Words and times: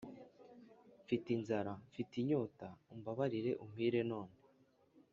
Mfite 1.03 1.27
inzara 1.37 1.71
mfite 1.89 2.13
inyota 2.21 2.67
umbabarire 2.95 3.51
umpire 3.63 3.99
none 4.11 4.33